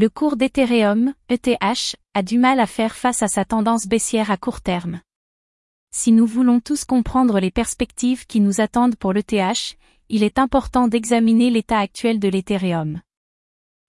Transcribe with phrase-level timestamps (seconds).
[0.00, 4.38] Le cours d'Ethereum, ETH, a du mal à faire face à sa tendance baissière à
[4.38, 5.02] court terme.
[5.94, 9.76] Si nous voulons tous comprendre les perspectives qui nous attendent pour l'ETH,
[10.08, 13.02] il est important d'examiner l'état actuel de l'Ethereum.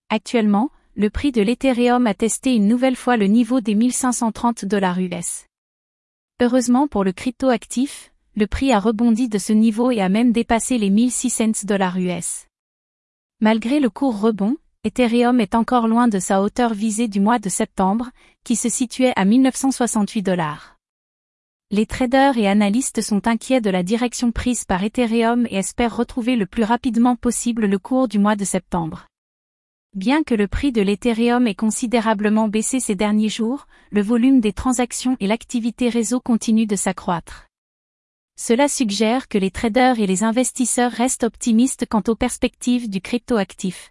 [0.09, 4.99] Actuellement, le prix de l'Ethereum a testé une nouvelle fois le niveau des 1530 dollars
[4.99, 5.45] US.
[6.41, 10.77] Heureusement pour le crypto-actif, le prix a rebondi de ce niveau et a même dépassé
[10.77, 12.47] les 1600 dollars US.
[13.39, 17.49] Malgré le court rebond, Ethereum est encore loin de sa hauteur visée du mois de
[17.49, 18.09] septembre,
[18.43, 20.77] qui se situait à 1968 dollars.
[21.69, 26.35] Les traders et analystes sont inquiets de la direction prise par Ethereum et espèrent retrouver
[26.35, 29.05] le plus rapidement possible le cours du mois de septembre.
[29.93, 34.51] Bien que le prix de l'Ethereum ait considérablement baissé ces derniers jours, le volume des
[34.51, 37.45] transactions et l'activité réseau continuent de s'accroître.
[38.35, 43.90] Cela suggère que les traders et les investisseurs restent optimistes quant aux perspectives du cryptoactif.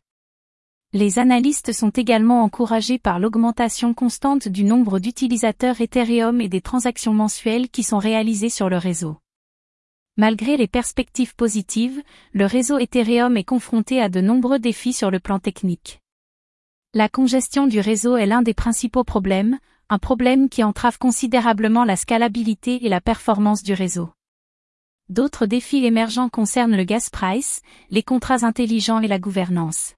[0.93, 7.15] Les analystes sont également encouragés par l'augmentation constante du nombre d'utilisateurs Ethereum et des transactions
[7.15, 9.17] mensuelles qui sont réalisées sur le réseau.
[10.17, 15.21] Malgré les perspectives positives, le réseau Ethereum est confronté à de nombreux défis sur le
[15.21, 16.01] plan technique.
[16.93, 21.95] La congestion du réseau est l'un des principaux problèmes, un problème qui entrave considérablement la
[21.95, 24.11] scalabilité et la performance du réseau.
[25.09, 29.95] D'autres défis émergents concernent le gas price, les contrats intelligents et la gouvernance.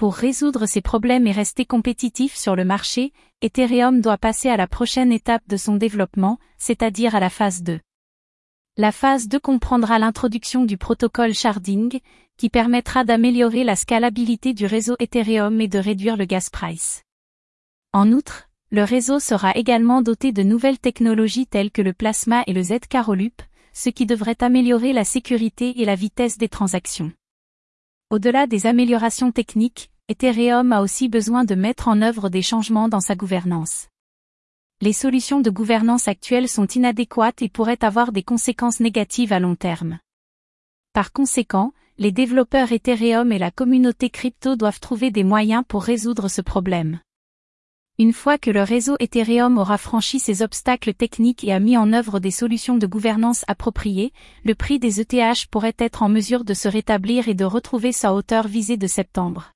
[0.00, 3.12] Pour résoudre ces problèmes et rester compétitif sur le marché,
[3.42, 7.80] Ethereum doit passer à la prochaine étape de son développement, c'est-à-dire à la phase 2.
[8.78, 12.00] La phase 2 comprendra l'introduction du protocole sharding,
[12.38, 17.02] qui permettra d'améliorer la scalabilité du réseau Ethereum et de réduire le gas price.
[17.92, 22.54] En outre, le réseau sera également doté de nouvelles technologies telles que le plasma et
[22.54, 23.42] le Z-Carolup,
[23.74, 27.12] ce qui devrait améliorer la sécurité et la vitesse des transactions.
[28.12, 32.98] Au-delà des améliorations techniques, Ethereum a aussi besoin de mettre en œuvre des changements dans
[32.98, 33.86] sa gouvernance.
[34.80, 39.54] Les solutions de gouvernance actuelles sont inadéquates et pourraient avoir des conséquences négatives à long
[39.54, 40.00] terme.
[40.94, 46.26] Par conséquent, les développeurs Ethereum et la communauté crypto doivent trouver des moyens pour résoudre
[46.26, 46.98] ce problème.
[48.00, 51.92] Une fois que le réseau Ethereum aura franchi ces obstacles techniques et a mis en
[51.92, 54.12] œuvre des solutions de gouvernance appropriées,
[54.44, 58.12] le prix des ETH pourrait être en mesure de se rétablir et de retrouver sa
[58.12, 59.52] hauteur visée de septembre.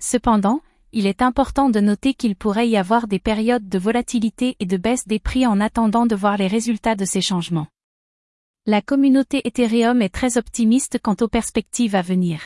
[0.00, 0.60] Cependant,
[0.92, 4.76] il est important de noter qu'il pourrait y avoir des périodes de volatilité et de
[4.76, 7.66] baisse des prix en attendant de voir les résultats de ces changements.
[8.64, 12.40] La communauté Ethereum est très optimiste quant aux perspectives à venir.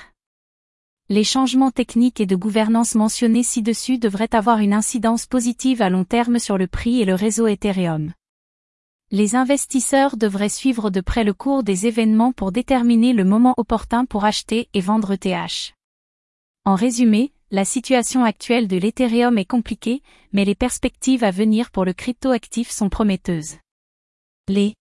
[1.08, 6.04] Les changements techniques et de gouvernance mentionnés ci-dessus devraient avoir une incidence positive à long
[6.04, 8.12] terme sur le prix et le réseau Ethereum.
[9.10, 14.06] Les investisseurs devraient suivre de près le cours des événements pour déterminer le moment opportun
[14.06, 15.74] pour acheter et vendre ETH.
[16.64, 20.00] En résumé, la situation actuelle de l'Ethereum est compliquée,
[20.32, 23.58] mais les perspectives à venir pour le cryptoactif sont prometteuses.
[24.48, 24.72] Les